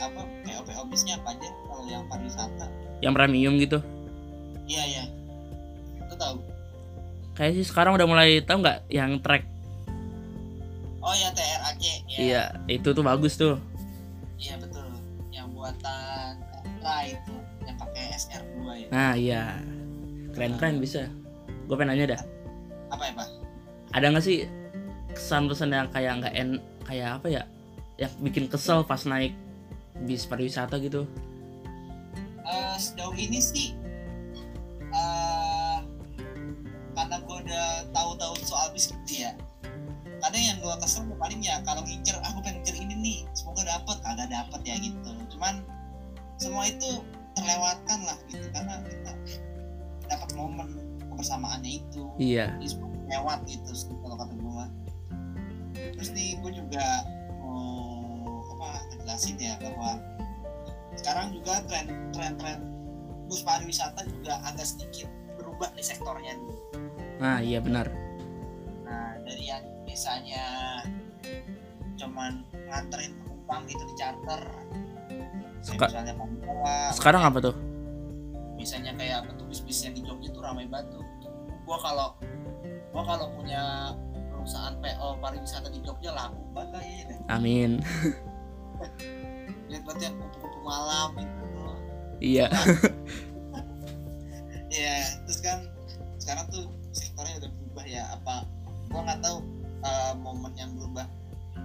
apa 0.00 0.24
PO 0.46 0.60
PO 0.64 0.82
bisnya 0.88 1.20
apa 1.20 1.34
aja 1.34 1.50
kalau 1.66 1.84
yang 1.90 2.06
pariwisata. 2.06 2.66
Yang 3.02 3.12
premium 3.18 3.54
gitu? 3.58 3.78
Iya 4.70 4.82
iya. 4.86 5.04
Lu 6.06 6.14
tahu? 6.14 6.38
Kayak 7.34 7.52
sih 7.58 7.66
sekarang 7.66 7.98
udah 7.98 8.06
mulai 8.06 8.40
tahu 8.46 8.62
nggak 8.62 8.86
yang 8.88 9.18
track? 9.20 9.44
Oh 11.00 11.16
ya 11.16 11.32
TRAC 11.32 11.80
ya. 11.80 11.96
iya 12.20 12.42
itu 12.68 12.92
tuh 12.92 13.00
bagus 13.00 13.36
tuh 13.40 13.56
itu 17.06 17.34
yang 17.62 17.76
pakai 17.76 18.02
SR2 18.14 18.58
ya. 18.76 18.88
nah 18.90 19.12
iya 19.14 19.42
keren-keren 20.32 20.78
bisa 20.78 21.06
gue 21.66 21.74
pengen 21.74 21.94
nanya 21.94 22.16
dah 22.16 22.22
Apa 22.90 23.02
ya 23.06 23.12
pak? 23.14 23.28
ada 23.90 24.06
nggak 24.10 24.24
sih 24.24 24.46
kesan-pesan 25.10 25.70
yang 25.70 25.88
kayak 25.90 26.12
nggak 26.18 26.34
en 26.34 26.48
kayak 26.82 27.18
apa 27.18 27.26
ya 27.28 27.42
yang 27.98 28.12
bikin 28.18 28.46
kesel 28.46 28.82
pas 28.82 29.02
naik 29.04 29.34
bis 30.02 30.24
pariwisata 30.24 30.78
gitu 30.78 31.04
Eh, 32.40 32.76
sejauh 32.82 33.14
ini 33.14 33.38
sih, 33.38 33.78
eh 34.90 35.78
karena 36.90 37.16
gue 37.22 37.36
udah 37.46 37.66
tahu-tahu 37.94 38.34
soal 38.42 38.74
bis 38.74 38.90
gitu 38.90 39.22
ya. 39.22 39.30
Kadang 40.18 40.42
yang 40.42 40.58
gue 40.58 40.74
kesel 40.82 41.06
paling 41.14 41.38
ya 41.40 41.62
kalau 41.62 41.86
ngincer, 41.86 42.18
aku 42.18 42.42
pengen 42.42 42.58
ngincer 42.60 42.74
ini 42.74 42.94
nih, 42.98 43.18
semoga 43.32 43.62
dapet, 43.62 43.96
kagak 44.02 44.28
dapet 44.28 44.60
ya 44.66 44.74
gitu. 44.82 45.10
Cuman 45.30 45.62
semua 46.40 46.64
itu 46.64 47.04
terlewatkan 47.36 48.00
lah 48.08 48.18
gitu 48.32 48.48
karena 48.56 48.80
kita 48.88 49.12
dapat 50.08 50.30
momen 50.34 50.68
kebersamaannya 51.12 51.84
itu. 51.84 52.02
iya. 52.16 52.56
Lewat 53.10 53.44
gitu 53.44 53.70
kalau 54.00 54.16
kata 54.16 54.34
gue 54.38 54.64
terus 56.00 56.10
nih 56.16 56.38
gue 56.40 56.52
juga 56.56 56.86
mau 57.44 58.40
apa 58.56 58.80
ngejelasin 58.88 59.36
ya 59.36 59.54
bahwa 59.60 60.00
sekarang 60.96 61.36
juga 61.36 61.60
tren 61.68 61.86
tren 62.16 62.32
tren 62.40 62.58
bus 63.28 63.44
pariwisata 63.44 64.08
juga 64.08 64.40
agak 64.48 64.64
sedikit 64.64 65.12
berubah 65.36 65.70
nih 65.76 65.84
sektornya 65.84 66.32
nih. 66.34 66.56
Nah 67.20 67.38
iya 67.44 67.58
benar. 67.60 67.92
Nah 68.86 69.20
dari 69.22 69.44
yang 69.44 69.64
biasanya 69.84 70.44
cuman 72.00 72.42
nganterin 72.70 73.12
penumpang 73.20 73.62
gitu 73.68 73.82
di 73.84 73.94
charter 74.00 74.42
Seka- 75.60 75.92
misalnya 75.92 76.14
Pandawa 76.16 76.74
sekarang 76.96 77.22
apa 77.24 77.38
tuh? 77.40 77.54
Misalnya 78.56 78.92
kayak 78.96 79.24
apa 79.24 79.30
tuh 79.36 79.46
bis-bis 79.48 79.78
yang 79.84 79.94
di 79.96 80.02
Jogja 80.04 80.28
tuh 80.32 80.42
ramai 80.44 80.64
banget 80.68 80.96
tuh. 80.96 81.04
Gua 81.64 81.76
kalau 81.80 82.08
gua 82.92 83.02
kalau 83.04 83.26
punya 83.36 83.94
perusahaan 84.32 84.74
PO 84.80 85.08
pariwisata 85.20 85.68
di 85.68 85.80
Jogja 85.84 86.16
laku 86.16 86.40
banget 86.56 86.80
kayaknya 86.80 87.16
amin. 87.28 87.70
Lihat 89.70 89.82
banget 89.84 90.00
yang 90.10 90.14
kupu-kupu 90.16 90.58
malam 90.64 91.10
itu 91.20 91.44
iya. 92.20 92.46
Ya 94.70 95.02
terus 95.26 95.44
kan 95.44 95.66
sekarang 96.16 96.46
tuh 96.48 96.64
sektornya 96.94 97.36
udah 97.44 97.50
berubah 97.52 97.84
ya. 97.84 98.02
Apa 98.16 98.48
gua 98.88 99.00
nggak 99.04 99.20
tahu 99.20 99.38
eh, 99.84 100.12
momen 100.20 100.52
yang 100.56 100.70
berubah 100.72 101.06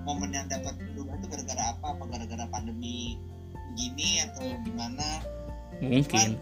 momen 0.06 0.30
yang 0.36 0.46
dapat 0.52 0.76
berubah 0.94 1.16
itu 1.18 1.26
gara-gara 1.32 1.64
apa? 1.76 1.86
Apa 1.96 2.04
gara-gara 2.12 2.46
pandemi 2.52 3.18
begini 3.56 4.24
atau 4.28 4.46
gimana. 4.64 5.08
Mungkin. 5.84 6.40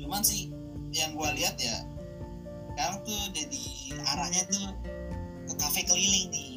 Cuman 0.00 0.22
sih 0.24 0.52
yang 0.92 1.16
gua 1.16 1.32
lihat 1.32 1.56
ya 1.56 1.88
sekarang 2.72 3.04
tuh 3.04 3.20
jadi 3.36 3.64
arahnya 4.00 4.42
tuh 4.48 4.66
ke 5.48 5.54
kafe 5.60 5.80
keliling 5.84 6.28
nih. 6.32 6.52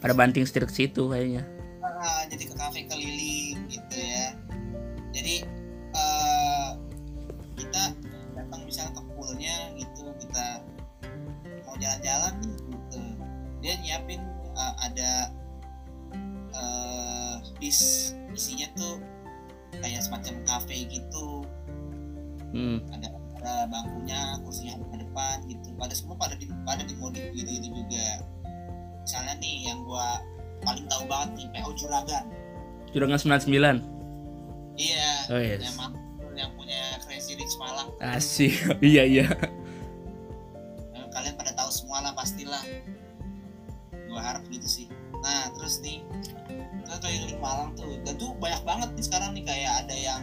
Pada 0.00 0.12
banting 0.12 0.44
setir 0.44 0.68
ke 0.68 0.72
situ 0.72 1.08
kayaknya. 1.08 1.42
Ah, 1.80 2.28
jadi 2.28 2.52
ke 2.52 2.54
kafe 2.56 2.84
keliling 2.84 3.64
gitu 3.72 3.96
ya. 3.96 4.36
Jadi 5.16 5.44
eh, 5.96 6.68
kita 7.56 7.82
datang 8.36 8.60
misalnya 8.68 8.92
ke 9.00 9.02
poolnya 9.16 9.56
gitu 9.80 10.12
kita 10.20 10.60
mau 11.64 11.76
jalan-jalan 11.80 12.34
gitu. 12.44 13.00
Dia 13.64 13.74
nyiapin 13.80 14.20
eh, 14.52 14.74
ada 14.84 15.32
eh, 17.66 17.70
bis 17.70 17.80
isinya 18.36 18.66
tuh 18.78 19.02
kayak 19.82 20.00
semacam 20.04 20.34
kafe 20.46 20.86
gitu. 20.86 21.42
Hmm. 22.54 22.78
ada 22.94 23.10
ada 23.42 23.54
bangkunya 23.68 24.38
kursinya 24.46 24.78
di 24.80 25.02
depan 25.02 25.36
gitu. 25.50 25.68
Pada 25.76 25.92
semua 25.92 26.16
pada 26.16 26.38
di 26.38 26.46
pada 26.62 26.86
dimodif 26.86 27.26
gitu 27.34 27.50
gitu 27.50 27.68
juga. 27.74 28.06
Misalnya 29.02 29.34
nih 29.42 29.70
yang 29.70 29.82
gua 29.82 30.22
paling 30.62 30.86
tahu 30.88 31.02
banget 31.10 31.28
nih 31.36 31.46
PO 31.58 31.70
Juragan. 31.74 32.24
Juragan 32.94 33.18
99 33.18 33.96
iya 34.76 35.08
oh 35.32 35.40
yes. 35.40 35.72
emang 35.72 35.96
yang 36.36 36.52
punya 36.52 37.00
Crazy 37.00 37.32
Rich 37.32 37.56
Malang. 37.56 37.88
Asik. 37.96 38.52
Iya 38.84 39.02
iya 39.08 39.26
Malang 47.46 47.70
tuh. 47.78 47.94
Dan 48.02 48.14
tuh 48.18 48.34
banyak 48.42 48.62
banget 48.66 48.88
nih 48.98 49.04
sekarang 49.06 49.30
nih 49.38 49.44
kayak 49.46 49.72
ada 49.86 49.94
yang 49.94 50.22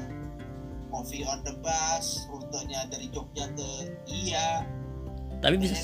coffee 0.91 1.23
on 1.23 1.39
the 1.47 1.55
bus 1.63 2.27
rutenya 2.27 2.83
dari 2.91 3.07
Jogja 3.09 3.47
ke 3.55 3.95
Iya. 4.11 4.67
Tapi 5.39 5.55
bisa 5.55 5.75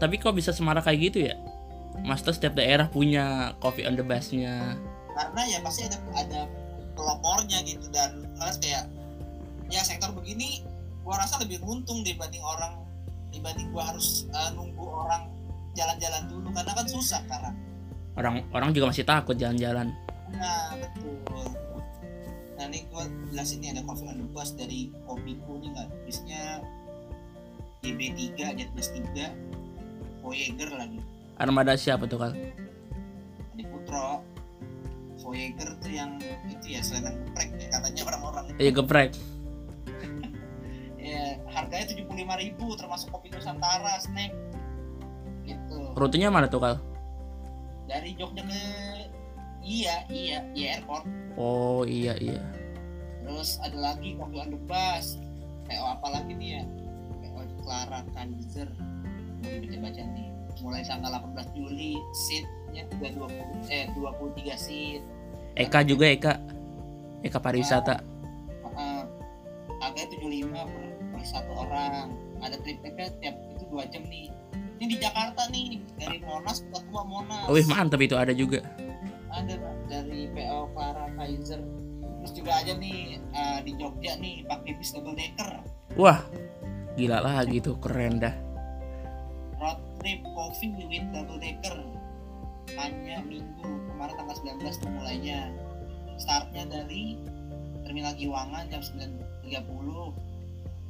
tapi 0.00 0.16
kok 0.16 0.32
bisa 0.32 0.50
semarak 0.50 0.88
kayak 0.88 1.12
gitu 1.12 1.18
ya? 1.28 1.36
Master 2.02 2.32
setiap 2.32 2.56
daerah 2.56 2.88
punya 2.88 3.52
coffee 3.60 3.84
on 3.84 3.94
the 3.94 4.02
bus-nya. 4.02 4.80
Karena 5.12 5.42
ya 5.44 5.58
pasti 5.60 5.84
ada 5.86 6.00
ada 6.16 6.48
pelopornya 6.96 7.60
gitu. 7.68 7.86
Dan 7.92 8.32
kelas 8.40 8.56
kayak 8.58 8.88
ya 9.68 9.84
sektor 9.84 10.10
begini 10.16 10.64
gua 11.04 11.20
rasa 11.20 11.36
lebih 11.44 11.60
untung 11.62 12.00
dibanding 12.00 12.42
orang 12.42 12.80
dibanding 13.30 13.68
gua 13.70 13.92
harus 13.92 14.26
uh, 14.32 14.50
nunggu 14.56 14.82
orang 14.82 15.28
jalan-jalan 15.76 16.22
dulu. 16.32 16.48
Karena 16.50 16.72
kan 16.72 16.86
susah 16.88 17.20
karena 17.28 17.52
orang 18.16 18.44
orang 18.52 18.76
juga 18.76 18.92
masih 18.92 19.08
takut 19.08 19.36
jalan-jalan 19.38 19.88
nah 20.36 20.76
betul. 20.78 21.46
Nah 22.58 22.64
ini 22.70 22.86
gua 22.92 23.08
jelasin 23.32 23.58
nih 23.64 23.76
ada 23.76 23.82
coffee 23.88 24.08
on 24.08 24.20
the 24.20 24.26
bus 24.30 24.54
dari 24.54 24.92
kopiku 25.08 25.58
nih 25.58 25.68
nggak 25.72 25.88
bisnya 26.06 26.62
DB3 27.82 28.38
Jet 28.54 28.70
Plus 28.70 28.88
3 28.94 30.22
Voyager 30.22 30.70
lagi. 30.70 31.00
Armada 31.40 31.74
siapa 31.74 32.06
tuh 32.06 32.18
kal 32.22 32.32
Adi 33.52 33.64
Putro. 33.66 34.22
Voyager 35.22 35.74
tuh 35.78 35.90
yang 35.90 36.18
itu 36.46 36.78
ya 36.78 36.80
selendang 36.82 37.18
geprek 37.26 37.50
ya 37.58 37.68
katanya 37.70 38.02
orang-orang. 38.06 38.44
Iya 38.58 38.70
geprek. 38.72 39.10
Ya 41.02 41.34
harganya 41.50 41.90
tujuh 41.90 42.06
puluh 42.06 42.22
lima 42.22 42.38
ribu 42.38 42.78
termasuk 42.78 43.10
kopi 43.10 43.26
Nusantara 43.34 43.98
snack. 43.98 44.30
Gitu. 45.42 45.98
Rutenya 45.98 46.30
mana 46.30 46.46
tuh 46.46 46.62
kal 46.62 46.78
dari 47.92 48.16
Jogja 48.16 48.42
ke 48.46 48.62
iya 49.62 50.04
iya 50.10 50.38
iya 50.52 50.68
airport. 50.78 51.06
Oh 51.38 51.86
iya 51.86 52.18
iya. 52.18 52.42
Terus 53.22 53.56
ada 53.62 53.94
lagi 53.94 54.18
kopi 54.18 54.36
on 54.42 54.50
the 54.52 54.60
bus. 54.66 55.16
PO 55.70 55.84
apa 55.86 56.06
lagi 56.10 56.34
nih 56.36 56.60
ya? 56.60 56.62
PO 57.22 57.40
Clara 57.62 58.02
belum 58.10 58.38
baca 59.42 59.78
baca 59.88 60.02
nih. 60.12 60.28
Mulai 60.62 60.82
tanggal 60.86 61.10
18 61.34 61.56
Juli 61.58 61.98
seatnya 62.14 62.82
udah 62.98 63.10
20 63.66 63.72
eh 63.72 63.86
23 63.96 64.54
seat. 64.58 65.02
Eka 65.58 65.80
juga 65.86 66.06
Eka. 66.10 66.34
Eka 67.22 67.38
pariwisata. 67.38 68.02
Uh, 68.66 69.04
harganya 69.82 70.08
75 70.18 70.54
per, 70.54 70.84
per 71.14 71.22
satu 71.22 71.52
orang. 71.54 72.14
Ada 72.42 72.58
trip 72.62 72.82
tripnya 72.82 73.08
tiap 73.22 73.36
itu 73.54 73.64
dua 73.70 73.86
jam 73.90 74.02
nih. 74.10 74.30
Ini 74.82 74.86
di 74.86 74.96
Jakarta 74.98 75.46
nih. 75.50 75.78
Dari 75.98 76.18
Monas 76.26 76.66
ke 76.66 76.78
Tua 76.90 77.02
Monas. 77.06 77.46
Wih 77.46 77.66
mantep 77.70 78.02
itu 78.02 78.18
ada 78.18 78.34
juga 78.34 78.62
ada 79.32 79.54
Pak, 79.56 79.76
dari 79.88 80.28
PO 80.30 80.60
Clara 80.76 81.06
Kaiser. 81.16 81.60
Terus 82.22 82.32
juga 82.38 82.52
aja 82.62 82.72
nih 82.78 83.18
uh, 83.34 83.58
di 83.66 83.72
Jogja 83.80 84.14
nih 84.20 84.46
pakai 84.46 84.78
bis 84.78 84.94
double 84.94 85.16
decker. 85.18 85.50
Wah 85.98 86.22
gila 86.94 87.18
lagi 87.24 87.58
tuh 87.58 87.80
keren 87.80 88.20
dah. 88.20 88.34
Road 89.58 89.80
trip 89.98 90.20
coffee 90.36 90.70
with 90.86 91.06
double 91.10 91.40
decker. 91.40 91.76
Hanya 92.78 93.20
minggu 93.26 93.68
kemarin 93.90 94.14
tanggal 94.14 94.36
19 94.38 94.82
tuh 94.82 94.90
mulainya. 94.92 95.50
Startnya 96.20 96.68
dari 96.68 97.18
Terminal 97.82 98.14
Giwangan 98.14 98.70
jam 98.70 98.78
9.30 98.78 100.32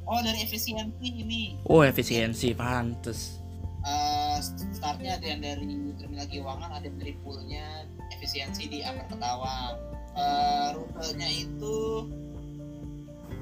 oh 0.03 0.19
dari 0.21 0.39
efisiensi 0.43 1.07
ini. 1.07 1.57
Oh 1.67 1.81
efisiensi 1.81 2.51
pantes. 2.53 3.39
Eh, 3.83 4.37
startnya 4.71 5.19
ada 5.19 5.25
yang 5.27 5.41
dari 5.43 5.95
Terminal 5.99 6.27
Giwangan 6.31 6.71
ada 6.71 6.85
yang 6.87 6.99
dari 6.99 7.13
poolnya 7.19 7.87
efisiensi 8.23 8.71
di 8.71 8.79
Amper 8.87 9.11
Ketawang 9.11 9.93
Eh, 10.13 10.67
rutenya 10.77 11.25
itu 11.25 12.05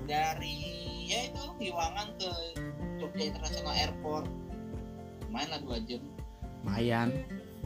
dari 0.07 0.55
ya 1.03 1.27
itu 1.27 1.43
Giwangan 1.59 2.15
ke 2.15 2.31
Jogja 2.95 3.23
International 3.27 3.75
Airport. 3.75 4.25
Lumayan 5.27 5.49
lah 5.51 5.59
dua 5.59 5.77
jam. 5.83 5.99
Lumayan. 6.63 7.11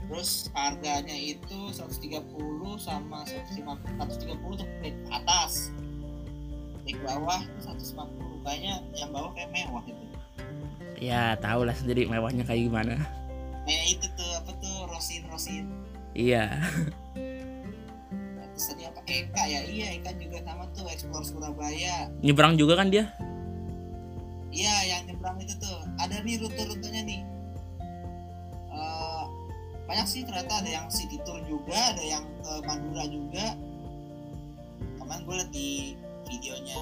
Terus 0.10 0.50
harganya 0.58 1.14
itu 1.14 1.70
130 1.70 2.26
sama 2.82 3.26
150 3.30 3.94
130 3.94 4.42
untuk 4.42 4.70
ke 4.82 4.90
atas. 5.14 5.70
Di 6.82 6.98
bawah 7.06 7.46
itu 7.46 7.62
150 7.62 8.42
kayaknya 8.42 8.82
yang 8.98 9.14
bawah 9.14 9.34
kayak 9.38 9.50
mewah 9.54 9.86
itu 9.86 10.04
ya 10.96 11.36
tau 11.44 11.68
lah 11.68 11.76
sendiri 11.78 12.10
mewahnya 12.10 12.42
kayak 12.42 12.74
gimana. 12.74 12.98
Kayak 13.70 13.86
itu 14.02 14.08
tuh 14.18 14.32
apa 14.34 14.52
tuh 14.58 14.90
rosin 14.90 15.22
rosin 15.30 15.66
iya. 16.16 16.58
Tadi 18.56 18.84
apa 18.88 19.04
Eka 19.06 19.44
ya? 19.46 19.62
Iya 19.68 19.88
Eka 20.00 20.16
juga 20.16 20.40
sama 20.48 20.64
tuh 20.72 20.88
explore 20.88 21.28
Surabaya. 21.28 22.08
Nyebrang 22.24 22.56
juga 22.56 22.80
kan 22.80 22.88
dia? 22.88 23.12
Iya 24.56 24.76
yang 24.96 25.12
nyebrang 25.12 25.38
itu 25.44 25.54
tuh. 25.60 25.84
Ada 26.00 26.24
nih 26.24 26.40
rute-rutenya 26.40 27.04
nih. 27.04 27.22
Eh, 28.72 29.24
banyak 29.86 30.08
sih 30.08 30.24
ternyata. 30.24 30.64
Ada 30.64 30.70
yang 30.82 30.88
city 30.88 31.20
tour 31.28 31.44
juga 31.46 31.76
ada 31.92 32.04
yang 32.04 32.24
ke 32.40 32.52
Madura 32.64 33.04
juga. 33.12 33.46
Kemarin 35.04 35.22
gue 35.28 35.36
liat 35.36 35.52
di 35.54 35.70
videonya 36.26 36.82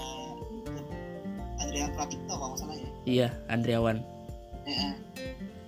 Adrian 1.59 1.91
Pratikto 1.97 2.33
kalau 2.37 2.53
nggak 2.53 2.61
salah 2.61 2.77
ya. 2.77 2.89
Iya 3.03 3.27
Andriawan 3.51 3.97
Ya, 4.63 4.95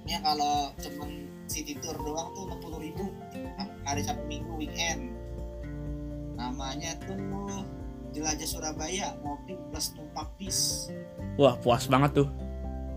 ya 0.07 0.17
kalau 0.23 0.71
cuman 0.79 1.27
city 1.47 1.77
tour 1.79 1.95
doang 1.97 2.33
tuh 2.33 2.49
60 2.49 2.85
ribu 2.85 3.05
hari 3.85 4.01
Sabtu 4.01 4.25
Minggu 4.25 4.51
weekend. 4.57 5.13
Namanya 6.35 6.97
tuh 7.05 7.17
Jelajah 8.15 8.47
Surabaya 8.47 9.11
mobil 9.19 9.59
plus 9.71 9.91
numpak 9.99 10.31
bis. 10.39 10.87
wah 11.35 11.59
puas 11.59 11.83
banget 11.91 12.23
tuh 12.23 12.27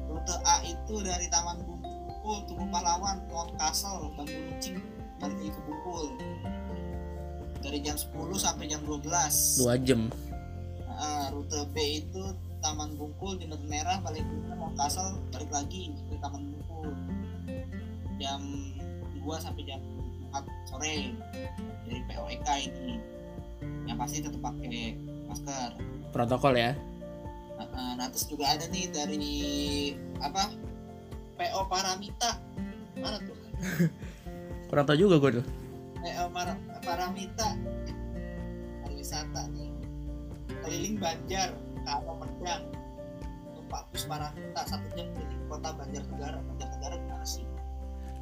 Rute 0.07 0.35
A 0.47 0.63
itu 0.63 0.95
dari 1.03 1.27
Taman 1.27 1.59
Bungkul, 1.67 2.47
Tugu 2.47 2.65
Pahlawan, 2.71 3.19
Mount 3.33 3.51
Castle, 3.59 4.13
Bambu 4.15 4.39
Lucing, 4.53 4.79
balik 5.19 5.39
ke 5.41 5.61
Bungkul. 5.67 6.07
Dari 7.59 7.83
jam 7.83 7.99
10 7.99 8.15
sampai 8.39 8.71
jam 8.71 8.81
12. 8.87 9.03
dua 9.59 9.75
jam 9.83 10.07
Nah, 10.99 11.31
rute 11.31 11.63
B 11.71 12.03
itu 12.03 12.23
Taman 12.59 12.99
Bungkul, 12.99 13.39
Jembatan 13.39 13.71
Merah, 13.71 14.03
balik 14.03 14.27
ke 14.27 14.55
Mount 14.59 14.75
Castle, 14.75 15.23
balik 15.31 15.51
lagi 15.55 15.95
ke 15.95 16.15
Taman 16.19 16.43
Bungkul. 16.55 16.91
Jam 18.19 18.43
2 19.17 19.25
sampai 19.39 19.63
jam 19.65 19.81
4 20.31 20.43
sore 20.69 21.15
dari 21.87 22.01
POEK 22.07 22.49
ini. 22.69 22.95
Yang 23.89 23.97
pasti 23.97 24.17
tetap 24.21 24.43
pakai 24.43 24.95
masker. 25.27 25.71
protokol 26.09 26.57
ya 26.57 26.73
Nah, 27.59 27.95
nah, 27.99 28.07
terus 28.09 28.25
juga 28.31 28.55
ada 28.55 28.65
nih 28.71 28.87
dari 28.91 29.27
apa? 30.23 30.51
PO 31.35 31.61
Paramita. 31.67 32.39
Mana 32.99 33.19
tuh? 33.23 33.35
kurang 34.71 34.85
tau 34.87 34.95
juga 34.95 35.19
gue 35.19 35.43
tuh 35.43 35.47
PO 35.99 36.25
Mar- 36.31 36.63
Paramita. 36.83 37.55
Pariwisata 38.83 39.51
nih. 39.51 39.71
Keliling 40.63 40.97
Banjar, 40.99 41.51
Karo 41.83 42.19
Medang. 42.19 42.63
Numpak 43.55 43.91
bus 43.91 44.05
Paramita 44.07 44.61
satu 44.63 44.87
jam 44.95 45.07
keliling 45.15 45.43
kota 45.51 45.71
Banjar 45.75 46.03
Negara. 46.15 46.39
Banjar 46.43 46.69
Negara 46.79 46.95
gimana 46.99 47.27
sih? 47.27 47.48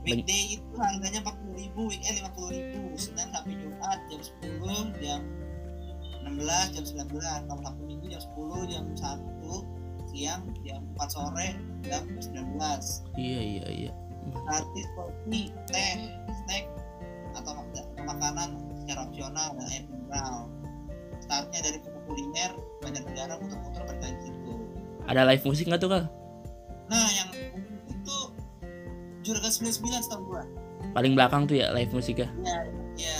Weekday 0.06 0.42
itu 0.54 0.70
harganya 0.78 1.20
40.000, 1.26 1.74
weekend 1.74 2.16
50.000. 2.22 2.94
Senin 2.94 3.28
sampai 3.34 3.54
Jumat 3.58 3.98
jam 4.06 4.20
10, 4.22 5.02
jam 5.02 5.20
16, 6.30 6.74
jam 6.78 6.84
19. 7.10 7.50
Kalau 7.50 7.60
Sabtu 7.66 7.82
Minggu 7.82 8.06
jam 8.06 8.22
10, 8.22 8.70
jam 8.70 8.84
1, 8.94 9.76
siang 10.16 10.42
jam 10.62 10.80
4 10.96 11.12
sore 11.12 11.48
jam 11.84 12.02
19 12.08 12.56
iya 13.20 13.40
iya 13.42 13.66
iya. 13.68 13.92
Gratis 14.32 14.86
kopi 14.96 15.52
teh 15.68 15.92
snack 16.46 16.64
atau 17.36 17.52
mak- 17.52 17.92
makanan 18.00 18.56
secara 18.80 19.04
opsional 19.04 19.52
dan 19.60 19.66
air 19.68 19.84
mineral 19.86 20.48
startnya 21.20 21.58
dari 21.60 21.78
kuliner 22.06 22.50
banyak 22.80 23.02
negara 23.02 23.36
muter-muter 23.36 23.82
berkali 23.84 24.16
situ 24.24 24.52
ada 25.04 25.22
live 25.28 25.44
musik 25.44 25.68
nggak 25.68 25.82
tuh 25.84 25.90
kak? 25.90 26.04
Nah 26.88 27.08
yang 27.12 27.28
itu 27.34 27.75
juragan 29.26 29.50
99 29.50 30.06
setahu 30.06 30.22
gua. 30.30 30.44
Paling 30.94 31.12
belakang 31.18 31.50
tuh 31.50 31.58
ya 31.58 31.74
live 31.74 31.90
musiknya. 31.90 32.30
Ya 32.46 32.56
ya 32.94 33.18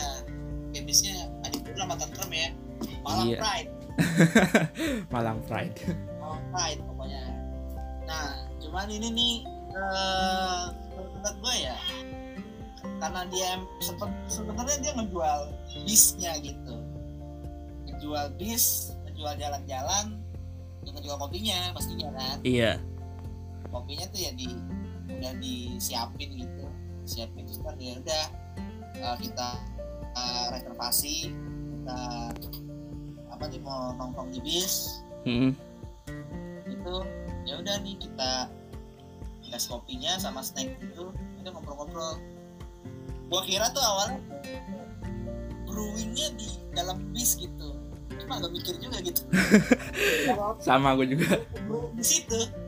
gamesnya 0.71 1.14
adik 1.42 1.66
pula 1.66 1.85
mantan 1.85 2.09
krem 2.14 2.31
ya. 2.31 2.49
Malam 3.03 3.27
Iya. 3.27 3.38
pride. 3.42 3.71
Malang 5.14 5.38
Pride. 5.49 5.77
Malam 6.21 6.40
pride 6.53 6.81
pokoknya. 6.85 7.23
Nah 8.05 8.27
cuman 8.61 8.87
ini 8.92 9.09
nih 9.11 9.35
eh 9.73 10.64
menurut 10.97 11.37
gue 11.42 11.57
ya 11.59 11.77
karena 12.97 13.21
dia 13.29 13.51
sempet 13.81 14.09
sebenarnya 14.29 14.77
dia 14.81 14.92
ngejual 14.95 15.40
bisnya 15.85 16.33
gitu. 16.40 16.77
Ngejual 17.88 18.27
bis 18.37 18.92
ngejual 19.09 19.33
jalan-jalan 19.40 20.07
dan 20.85 20.90
ngejual 20.92 21.16
kopinya 21.16 21.73
pastinya 21.73 22.09
kan. 22.14 22.37
Iya. 22.45 22.77
Kopinya 23.73 24.05
tuh 24.12 24.21
ya 24.23 24.31
di 24.37 24.49
udah 25.19 25.33
disiapin 25.41 26.31
gitu. 26.37 26.65
Siapin 27.07 27.47
terus 27.47 27.61
kan 27.63 27.77
ya 27.79 27.97
udah 27.99 28.25
eh, 28.99 29.17
kita 29.23 29.49
eh, 30.17 30.47
reservasi 30.53 31.31
kita 31.33 32.01
apa 33.31 33.45
nih 33.53 33.61
mau 33.61 33.95
nongkrong 33.97 34.33
di 34.33 34.41
bis. 34.45 35.03
Mm-mm. 35.27 35.59
itu 36.71 36.95
ya 37.51 37.59
udah 37.59 37.83
nih 37.83 37.99
kita 37.99 38.47
dikasih 39.43 39.75
kopinya 39.75 40.15
sama 40.23 40.39
snack 40.39 40.71
itu 40.79 41.11
kita 41.43 41.49
ngobrol-ngobrol. 41.51 42.19
Gua 43.27 43.43
kira 43.43 43.67
tuh 43.75 43.83
awalnya 43.83 44.23
brewingnya 45.67 46.31
di 46.39 46.49
dalam 46.73 47.11
bis 47.11 47.35
gitu. 47.35 47.75
Cuma 48.17 48.39
agak 48.41 48.55
mikir 48.55 48.75
juga 48.81 48.99
gitu. 49.03 49.23
Sama 50.67 50.97
gue 50.97 51.15
juga. 51.15 51.43
Di 51.95 52.05
situ 52.07 52.66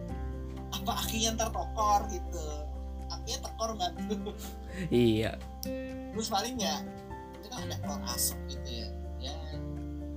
apa 0.88 1.04
akinya 1.04 1.36
ntar 1.36 1.48
tekor 1.52 2.00
gitu. 2.08 2.44
Akinya 3.12 3.38
tekor 3.44 3.70
nggak? 3.76 3.92
Tuh 4.08 4.32
iya. 4.88 5.36
Terus 6.16 6.32
paling 6.32 6.56
ya 6.56 6.80
itu 7.36 7.46
kan 7.52 7.68
ada 7.68 7.76
keluar 7.84 8.00
asap 8.16 8.40
gitu 8.48 8.68
ya. 8.72 8.88
Ya 9.20 9.34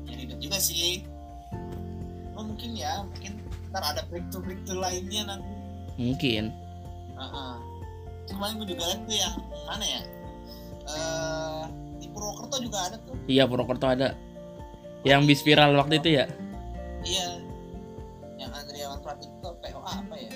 ya 0.08 0.14
ribet 0.16 0.40
juga 0.40 0.64
sih. 0.64 1.04
Oh, 2.40 2.48
mungkin 2.48 2.72
ya 2.80 3.04
mungkin 3.04 3.44
ntar 3.68 3.84
ada 3.84 4.08
breakthrough 4.08 4.48
breakthrough 4.48 4.80
lainnya 4.80 5.36
nanti. 5.36 5.52
Mungkin. 6.00 6.56
Heeh. 7.20 7.56
kemarin 8.32 8.64
gue 8.64 8.68
juga 8.72 8.84
lihat 8.88 9.02
tuh 9.04 9.18
yang 9.20 9.36
mana 9.68 9.84
ya? 9.84 10.02
Eh 10.88 11.64
di 12.00 12.08
Purwokerto 12.16 12.64
juga 12.64 12.88
ada 12.88 12.98
tuh. 13.04 13.20
Iya 13.28 13.44
Purwokerto 13.44 13.92
ada. 13.92 14.16
Yang 15.04 15.22
bis 15.28 15.42
viral 15.44 15.76
waktu 15.76 16.00
itu 16.00 16.16
ya? 16.16 16.32
Iya. 17.04 17.44
Yang 18.40 18.52
Andriawan 18.56 19.00
Pratito 19.04 19.52
POA 19.60 19.92
apa 20.00 20.16
ya 20.16 20.32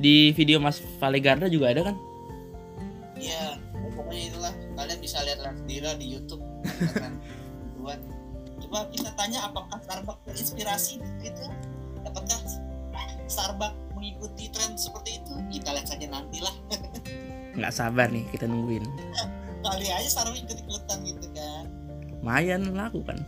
di 0.00 0.32
video 0.32 0.58
Mas 0.58 0.80
Valegarda 0.98 1.46
juga 1.46 1.70
ada 1.70 1.92
kan? 1.92 1.96
Iya 3.20 3.60
pokoknya 3.92 4.24
itulah. 4.32 4.54
Kalian 4.74 4.98
bisa 5.04 5.20
lihat-lihat 5.20 5.56
sendiri 5.60 5.88
di 6.00 6.06
YouTube. 6.16 6.42
Buat 7.80 8.00
coba 8.60 8.88
kita 8.92 9.10
tanya 9.14 9.44
apakah 9.44 9.78
Starbucks 9.84 10.20
terinspirasi 10.24 11.04
gitu? 11.20 11.42
Dapatkah 12.00 12.40
Starbucks 13.28 13.76
mengikuti 13.92 14.48
tren 14.48 14.74
seperti 14.80 15.20
itu? 15.20 15.32
Kita 15.52 15.76
lihat 15.76 15.86
saja 15.86 16.06
nantilah. 16.08 16.56
Nggak 17.60 17.72
sabar 17.76 18.08
nih 18.08 18.24
kita 18.32 18.48
nungguin. 18.48 18.84
Kali 19.60 19.86
aja 19.92 20.08
Starbucks 20.08 20.40
ikut 20.48 20.58
ikutan 20.64 20.98
gitu 21.04 21.26
kan. 21.36 21.64
Lumayan 22.20 22.72
laku 22.72 23.04
kan 23.04 23.20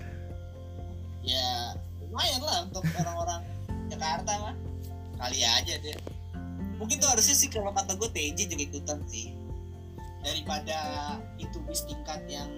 ya 1.22 1.78
lumayan 2.02 2.42
lah 2.42 2.66
untuk 2.66 2.82
orang-orang 2.98 3.42
Jakarta 3.87 4.32
mah 4.42 4.54
kali 5.22 5.38
aja 5.46 5.74
deh 5.78 5.96
mungkin 6.83 6.99
tuh 6.99 7.14
harusnya 7.14 7.38
sih 7.38 7.47
kalau 7.47 7.71
kata 7.71 7.95
gue 7.95 8.11
TJ 8.11 8.51
juga 8.51 8.64
ikutan 8.66 8.99
sih. 9.07 9.31
Daripada 10.27 10.79
itu 11.38 11.62
bis 11.62 11.87
tingkat 11.87 12.27
yang 12.27 12.51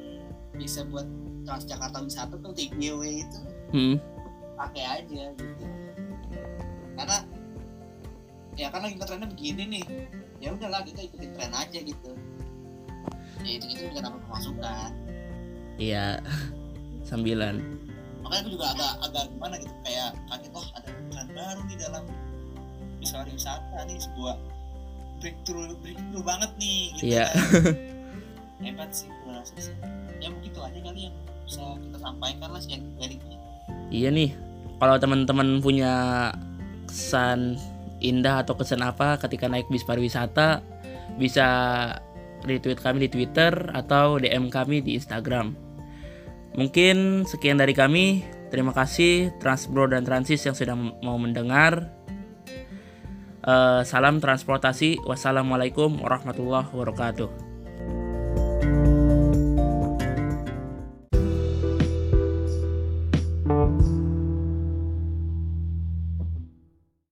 bisa 0.56 0.88
buat 0.88 1.04
Transjakarta 1.44 2.00
wisata 2.00 2.40
tuh 2.40 2.56
TGW 2.56 3.20
itu 3.20 3.40
hmm. 3.76 3.96
pakai 4.56 4.84
aja 5.04 5.24
gitu. 5.36 5.66
Karena 6.96 7.18
ya 8.56 8.72
karena 8.72 8.88
kita 8.96 9.04
trennya 9.04 9.28
begini 9.28 9.62
nih. 9.68 9.84
Ya 10.40 10.56
udahlah 10.56 10.80
kita 10.88 11.04
ikutin 11.04 11.36
tren 11.36 11.52
aja 11.52 11.78
gitu. 11.84 12.16
Ya 13.44 13.60
itu 13.60 13.66
itu 13.76 13.92
juga 13.92 14.08
dapat 14.08 14.24
pemasukan 14.24 14.90
iya. 15.76 16.24
Sambilan. 17.08 17.60
Makanya 18.24 18.40
aku 18.40 18.50
juga 18.56 18.66
agak 18.72 18.92
agak 19.04 19.24
gimana 19.36 19.54
gitu 19.60 19.74
kayak 19.84 20.16
kaget 20.32 20.52
oh 20.56 20.66
ada 20.72 20.90
tren 21.12 21.28
baru 21.36 21.62
di 21.68 21.76
dalam 21.76 22.04
bisa 23.04 23.20
wisata 23.22 23.78
nih 23.84 24.00
sebuah 24.00 24.34
breakthrough 25.20 25.76
breakthrough 25.78 26.24
banget 26.24 26.50
nih 26.56 26.80
gitu 26.96 27.04
Iya. 27.12 27.26
kan. 27.28 27.36
hebat 28.64 28.90
sih 28.90 29.08
gue 29.12 29.28
rasa 29.28 29.54
sih 29.60 29.76
ya 30.18 30.32
begitu 30.32 30.56
aja 30.58 30.78
kali 30.80 31.12
yang 31.12 31.14
bisa 31.44 31.60
kita 31.76 31.98
sampaikan 32.00 32.48
lah 32.48 32.60
sih 32.64 32.80
sharingnya 32.80 33.38
Iya 33.92 34.08
nih, 34.10 34.32
kalau 34.80 34.96
teman-teman 34.98 35.60
punya 35.60 35.92
kesan 36.88 37.60
indah 38.02 38.42
atau 38.42 38.56
kesan 38.58 38.82
apa 38.82 39.20
ketika 39.22 39.46
naik 39.46 39.68
bis 39.70 39.86
pariwisata, 39.86 40.64
bisa 41.20 41.46
retweet 42.42 42.80
kami 42.80 43.06
di 43.06 43.10
Twitter 43.12 43.52
atau 43.70 44.18
DM 44.18 44.50
kami 44.50 44.82
di 44.82 44.98
Instagram. 44.98 45.54
Mungkin 46.54 47.22
sekian 47.26 47.60
dari 47.60 47.72
kami. 47.76 48.24
Terima 48.50 48.70
kasih 48.70 49.34
Transbro 49.42 49.90
dan 49.90 50.06
Transis 50.06 50.42
yang 50.42 50.54
sudah 50.54 50.74
mau 50.76 51.18
mendengar. 51.18 51.90
Eh, 53.44 53.82
salam 53.84 54.24
transportasi. 54.24 55.04
Wassalamualaikum 55.04 56.00
warahmatullahi 56.00 56.64
wabarakatuh. 56.72 57.43